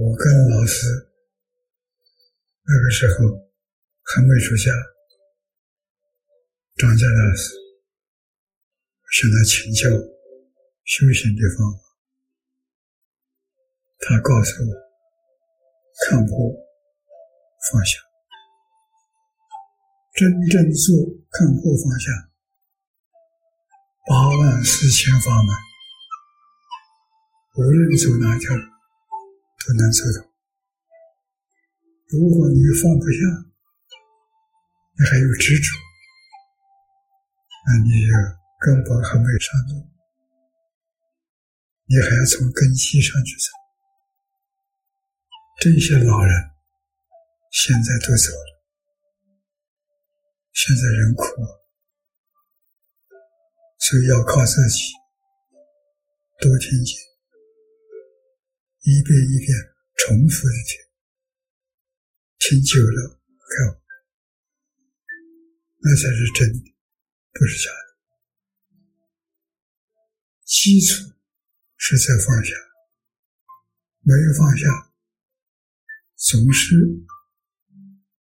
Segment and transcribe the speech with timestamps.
[0.00, 0.86] 我跟老师
[2.62, 3.14] 那个时候
[4.04, 4.70] 还没出家，
[6.76, 7.50] 张家老师
[9.10, 9.90] 向他请教
[10.84, 11.80] 修行的方法，
[13.98, 14.72] 他告诉我
[16.06, 16.54] 看破
[17.72, 17.98] 放下，
[20.14, 20.94] 真正做
[21.32, 22.30] 看破放下，
[24.06, 25.56] 八万四千法门，
[27.56, 28.54] 无论走哪条
[29.68, 30.24] 不能走通。
[32.08, 33.20] 如果你放不下，
[34.96, 35.76] 你还有执着，
[37.66, 38.14] 那你就
[38.64, 39.86] 根本还没上路，
[41.84, 43.52] 你还要从根基上去走。
[45.60, 46.32] 这些老人
[47.52, 48.64] 现在都走了，
[50.54, 51.24] 现在人苦，
[53.76, 54.94] 所以要靠自己，
[56.40, 57.07] 多听经。
[58.80, 59.48] 一遍一遍
[59.96, 60.78] 重复的听，
[62.38, 63.20] 听久了，
[63.56, 63.80] 看，
[65.80, 66.74] 那才是真的，
[67.32, 67.88] 不是假的。
[70.44, 71.12] 基础
[71.76, 72.54] 是在放下，
[74.00, 74.92] 没有放下，
[76.16, 76.74] 总是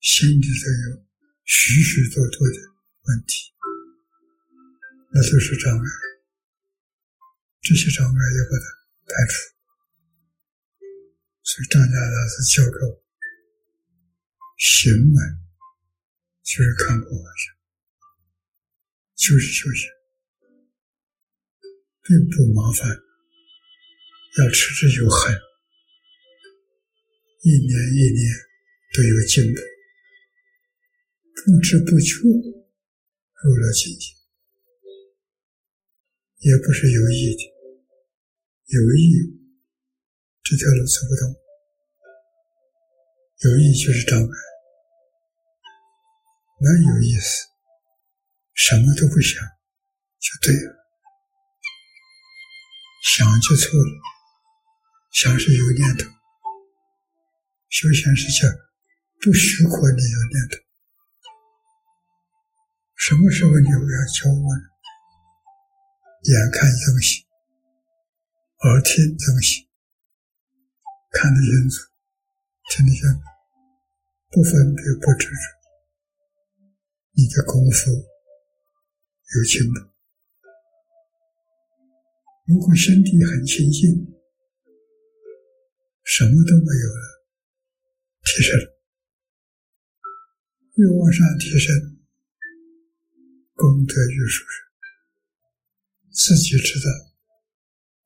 [0.00, 1.06] 心里头有
[1.44, 2.56] 许许多多的
[3.04, 3.54] 问题，
[5.12, 5.86] 那都是障碍，
[7.62, 8.64] 这些障碍要把它
[9.06, 9.59] 排除。
[11.50, 13.02] 所以张家大师教给我，
[14.56, 15.18] 行门
[16.44, 17.50] 就是看破放下，
[19.16, 19.90] 就是修行，
[22.04, 22.88] 并不麻烦，
[24.38, 25.34] 要持之有恒，
[27.42, 28.32] 一年一年
[28.94, 29.60] 都有进步，
[31.34, 34.14] 不知不觉入了境界，
[36.48, 37.42] 也不是有意的，
[38.66, 39.39] 有意。
[40.50, 41.30] 这条路走不通，
[43.38, 44.26] 有意就是障碍，
[46.58, 47.46] 没有意思，
[48.54, 49.40] 什么都不想
[50.18, 50.74] 就对了，
[53.04, 53.92] 想就错了，
[55.12, 56.10] 想是有念头，
[57.68, 58.48] 修行是叫
[59.20, 60.56] 不许可你有念头，
[62.96, 64.62] 什么时候你会要教我呢？
[66.24, 67.24] 眼看东西，
[68.64, 69.69] 耳听东西。
[71.10, 71.90] 看得清楚，
[72.70, 73.18] 听得清楚，
[74.30, 75.34] 不分别不执着，
[77.12, 79.90] 你的功夫有进步。
[82.46, 84.14] 如果身体很清净，
[86.04, 87.24] 什么都没有了，
[88.24, 88.58] 提升，
[90.74, 91.98] 越往上提升，
[93.54, 94.66] 功德越殊胜，
[96.12, 96.86] 自己知道，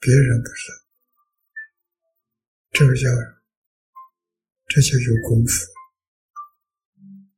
[0.01, 0.84] 别人不知道。
[2.77, 3.09] 这个叫，
[4.67, 5.65] 这叫有功夫。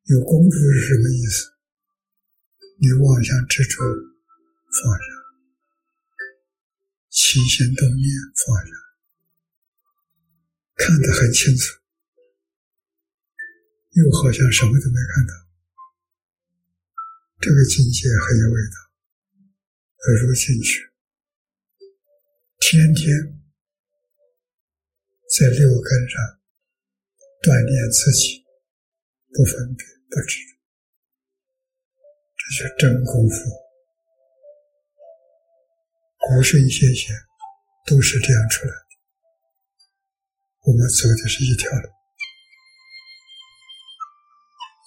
[0.04, 1.52] 有功夫是什么意思？
[2.80, 5.04] 你妄想执着放下，
[7.10, 8.08] 起心动念
[8.46, 8.72] 放下，
[10.76, 11.80] 看得很清楚，
[13.90, 15.34] 又好像什么都没看到。
[17.40, 18.76] 这个境界很有味道，
[20.08, 20.90] 要入进去，
[22.58, 23.45] 天天。
[25.38, 26.16] 在六根上
[27.42, 28.42] 锻炼自己，
[29.34, 30.56] 不分别，不执着，
[32.38, 33.36] 这是真功夫。
[36.18, 37.14] 古圣先贤
[37.84, 38.86] 都是这样出来的。
[40.64, 41.88] 我们走的是一条路，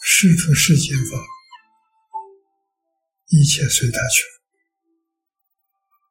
[0.02, 1.24] 世出世间法，
[3.28, 4.24] 一切随他去，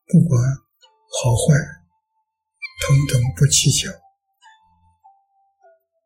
[0.06, 0.40] 不管
[1.24, 1.58] 好坏，
[2.86, 3.90] 统统不计较。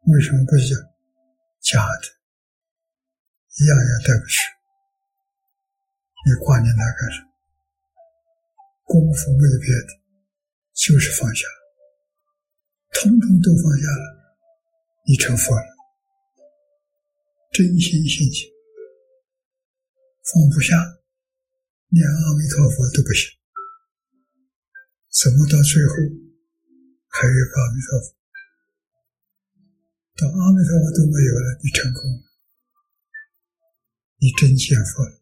[0.06, 0.76] 为什么不讲
[1.60, 2.08] 假的？
[3.60, 4.40] 一样也带不去。
[6.26, 7.28] 你挂念它干什么？
[8.84, 10.00] 功夫没有别的，
[10.74, 11.46] 就是放下，
[12.92, 14.36] 统统都放下了，
[15.06, 15.66] 你成佛了。
[17.52, 18.50] 真心信心，
[20.32, 20.76] 放不下，
[21.88, 23.30] 念阿弥陀佛都不行。
[25.10, 25.94] 怎么到最后
[27.08, 28.21] 还有阿弥陀佛？
[30.22, 32.22] 到阿弥陀佛都没有了，你成功了，
[34.20, 35.21] 你真见佛了。